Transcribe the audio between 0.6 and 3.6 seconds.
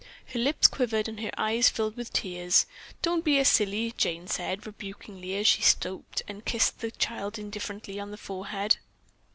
quivered and her eyes filled with tears. "Don't be a